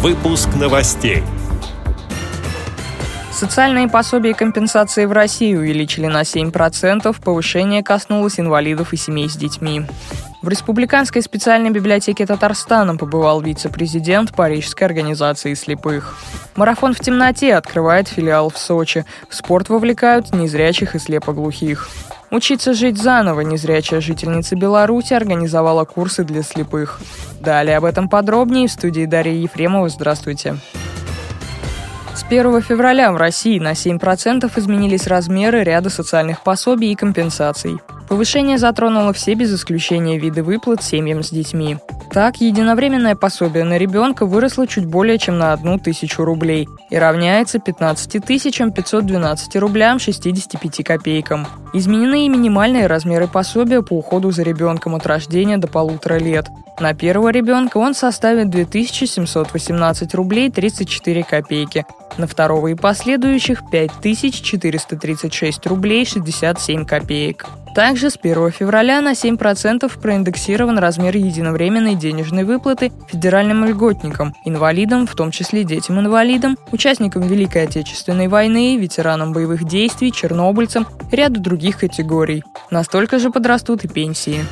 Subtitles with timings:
[0.00, 1.24] Выпуск новостей.
[3.32, 9.34] Социальные пособия и компенсации в России увеличили на 7%, повышение коснулось инвалидов и семей с
[9.34, 9.82] детьми.
[10.40, 16.16] В Республиканской специальной библиотеке Татарстана побывал вице-президент Парижской организации слепых.
[16.54, 19.04] Марафон в темноте открывает филиал в Сочи.
[19.28, 21.88] В спорт вовлекают незрячих и слепоглухих.
[22.30, 27.00] Учиться жить заново незрячая жительница Беларуси организовала курсы для слепых.
[27.40, 29.88] Далее об этом подробнее в студии Дарья Ефремова.
[29.88, 30.56] Здравствуйте.
[32.14, 37.78] С 1 февраля в России на 7% изменились размеры ряда социальных пособий и компенсаций.
[38.08, 41.76] Повышение затронуло все без исключения виды выплат семьям с детьми.
[42.10, 47.58] Так, единовременное пособие на ребенка выросло чуть более чем на одну тысячу рублей и равняется
[47.58, 51.46] 15 тысячам 512 рублям 65 копейкам.
[51.74, 56.46] Изменены и минимальные размеры пособия по уходу за ребенком от рождения до полутора лет.
[56.80, 61.84] На первого ребенка он составит 2718 рублей 34 копейки,
[62.18, 67.46] на второго и последующих 5436 рублей 67 копеек.
[67.74, 75.14] Также с 1 февраля на 7% проиндексирован размер единовременной денежной выплаты федеральным льготникам, инвалидам, в
[75.14, 82.42] том числе детям-инвалидам, участникам Великой Отечественной войны, ветеранам боевых действий, чернобыльцам и ряду других категорий.
[82.70, 84.44] Настолько же подрастут и пенсии.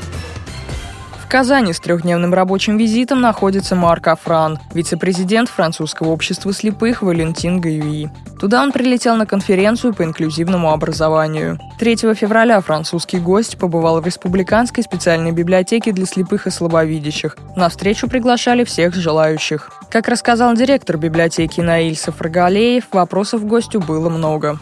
[1.26, 8.10] В Казани с трехдневным рабочим визитом находится Марк Афран, вице-президент французского общества слепых Валентин Гаюи.
[8.38, 11.58] Туда он прилетел на конференцию по инклюзивному образованию.
[11.80, 17.36] 3 февраля французский гость побывал в Республиканской специальной библиотеке для слепых и слабовидящих.
[17.56, 19.72] На встречу приглашали всех желающих.
[19.90, 24.60] Как рассказал директор библиотеки Наиль Сафрагалеев, вопросов гостю было много.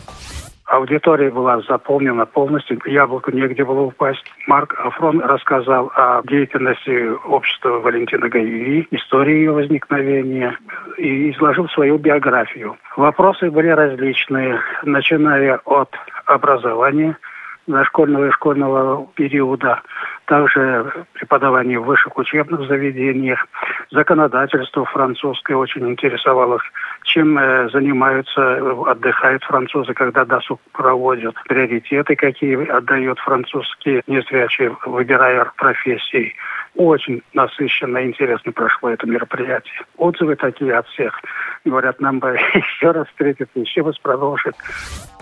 [0.67, 4.25] Аудитория была заполнена полностью, яблоку негде было упасть.
[4.47, 10.59] Марк Афрон рассказал о деятельности общества Валентина Гаюи, истории ее возникновения
[10.97, 12.77] и изложил свою биографию.
[12.97, 15.91] Вопросы были различные, начиная от
[16.25, 17.19] образования,
[17.67, 19.83] дошкольного и школьного периода,
[20.27, 23.47] также преподавание в высших учебных заведениях,
[23.91, 26.61] законодательство французское очень интересовало,
[27.05, 36.35] чем э, занимаются, отдыхают французы, когда досуг проводят, приоритеты какие отдают французские незрячие, выбирая профессии.
[36.75, 39.83] Очень насыщенно и интересно прошло это мероприятие.
[39.97, 41.21] Отзывы такие от всех.
[41.65, 44.55] Говорят, нам бы еще раз встретиться, еще раз продолжить.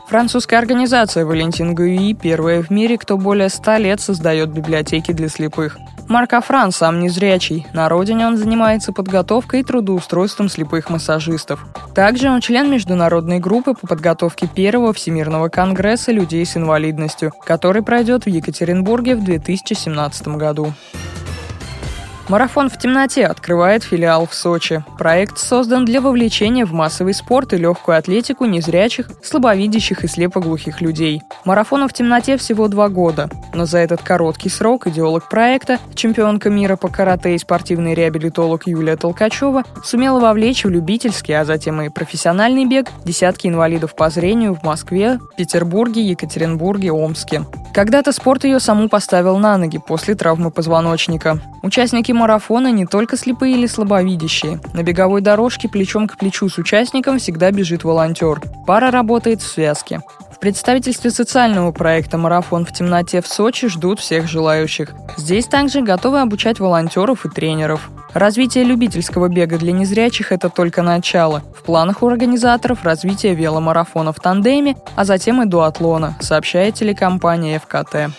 [0.09, 5.79] Французская организация «Валентин Гуи» первая в мире, кто более ста лет создает библиотеки для слепых.
[6.09, 7.67] Марк Афран сам незрячий.
[7.73, 11.65] На родине он занимается подготовкой и трудоустройством слепых массажистов.
[11.95, 18.25] Также он член международной группы по подготовке первого Всемирного конгресса людей с инвалидностью, который пройдет
[18.25, 20.75] в Екатеринбурге в 2017 году.
[22.28, 24.84] Марафон в темноте открывает филиал в Сочи.
[24.97, 31.22] Проект создан для вовлечения в массовый спорт и легкую атлетику незрячих, слабовидящих и слепоглухих людей.
[31.44, 36.77] Марафону в темноте всего два года, но за этот короткий срок идеолог проекта, чемпионка мира
[36.77, 42.66] по карате и спортивный реабилитолог Юлия Толкачева сумела вовлечь в любительский, а затем и профессиональный
[42.66, 47.44] бег десятки инвалидов по зрению в Москве, Петербурге, Екатеринбурге, Омске.
[47.72, 51.41] Когда-то спорт ее саму поставил на ноги после травмы позвоночника.
[51.62, 54.60] Участники марафона не только слепые или слабовидящие.
[54.75, 58.43] На беговой дорожке плечом к плечу с участником всегда бежит волонтер.
[58.66, 60.00] Пара работает в связке.
[60.31, 64.91] В представительстве социального проекта «Марафон в темноте» в Сочи ждут всех желающих.
[65.16, 67.91] Здесь также готовы обучать волонтеров и тренеров.
[68.15, 71.43] Развитие любительского бега для незрячих– это только начало.
[71.56, 78.12] В планах у организаторов развитие веломарафона в тандеме, а затем и дуатлона, сообщает телекомпания ФКТ.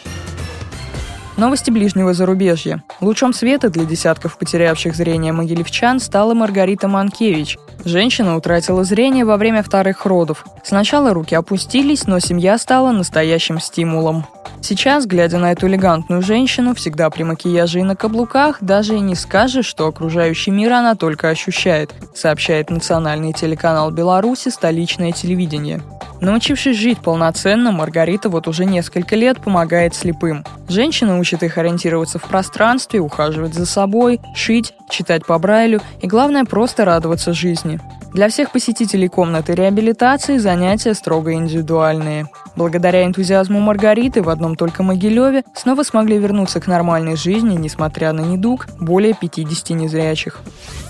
[1.38, 2.84] Новости ближнего зарубежья.
[3.02, 7.58] Лучом света для десятков потерявших зрение могилевчан стала Маргарита Манкевич.
[7.86, 10.46] Женщина утратила зрение во время вторых родов.
[10.64, 14.26] Сначала руки опустились, но семья стала настоящим стимулом.
[14.62, 19.16] Сейчас, глядя на эту элегантную женщину, всегда при макияже и на каблуках, даже и не
[19.16, 25.82] скажешь, что окружающий мир она только ощущает, сообщает национальный телеканал Беларуси «Столичное телевидение».
[26.24, 30.46] Научившись жить полноценно, Маргарита вот уже несколько лет помогает слепым.
[30.70, 36.46] Женщина учит их ориентироваться в пространстве, ухаживать за собой, шить, читать по Брайлю и, главное,
[36.46, 37.73] просто радоваться жизни.
[38.14, 42.28] Для всех посетителей комнаты реабилитации занятия строго индивидуальные.
[42.56, 48.22] Благодаря энтузиазму Маргариты в одном только Могилеве снова смогли вернуться к нормальной жизни, несмотря на
[48.22, 50.42] недуг, более 50 незрячих.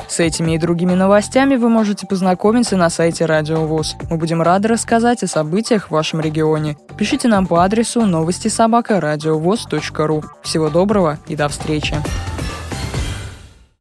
[0.10, 3.96] С этими и другими новостями вы можете познакомиться на сайте Радио ВОЗ.
[4.10, 6.78] Мы будем рады рассказать о событиях в вашем регионе.
[6.98, 10.24] Пишите нам по адресу новости собака ру.
[10.42, 11.96] Всего доброго и до встречи!